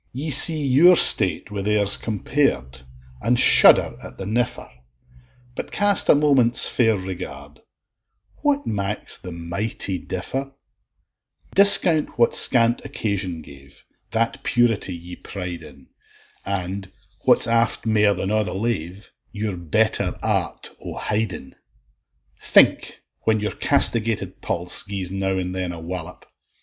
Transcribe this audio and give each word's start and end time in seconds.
Ye 0.13 0.31
see 0.31 0.65
your 0.65 0.95
state 0.95 1.51
wi' 1.51 1.61
theirs 1.61 1.95
compared, 1.95 2.81
And 3.21 3.39
shudder 3.39 3.95
at 4.03 4.17
the 4.17 4.25
niffer; 4.25 4.67
But 5.55 5.71
cast 5.71 6.09
a 6.09 6.15
moment's 6.15 6.67
fair 6.67 6.97
regard, 6.97 7.59
What 8.37 8.65
maks 8.65 9.19
the 9.19 9.31
mighty 9.31 9.99
differ; 9.99 10.53
Discount 11.53 12.17
what 12.17 12.35
scant 12.35 12.83
occasion 12.83 13.43
gave, 13.43 13.83
That 14.09 14.41
purity 14.43 14.95
ye 14.95 15.17
pride 15.17 15.61
in; 15.61 15.89
And 16.43 16.91
(what's 17.25 17.45
aft 17.45 17.85
mair 17.85 18.15
than 18.15 18.31
a' 18.31 18.43
the 18.43 18.55
lave), 18.55 19.11
Your 19.31 19.55
better 19.55 20.17
art 20.23 20.71
o' 20.83 20.95
hidin. 20.97 21.53
Think, 22.41 23.03
when 23.25 23.39
your 23.39 23.51
castigated 23.55 24.41
pulse 24.41 24.81
Gies 24.81 25.11
now 25.11 25.37
and 25.37 25.53
then 25.53 25.71
a 25.71 25.79
wallop! 25.79 26.25